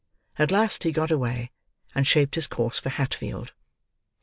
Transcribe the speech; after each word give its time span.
At 0.39 0.49
last 0.49 0.81
he 0.83 0.91
got 0.91 1.11
away, 1.11 1.51
and 1.93 2.07
shaped 2.07 2.33
his 2.33 2.47
course 2.47 2.79
for 2.79 2.89
Hatfield. 2.89 3.53